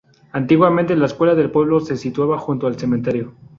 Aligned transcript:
Antiguamente 0.31 0.95
la 0.95 1.05
escuela 1.05 1.35
del 1.35 1.51
pueblo 1.51 1.79
se 1.79 1.95
situaba 1.95 2.39
junto 2.39 2.65
al 2.65 2.75
cementerio. 2.75 3.35